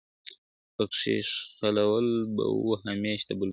[0.75, 3.49] پکښی شخول به وو همېش د بلبلانو`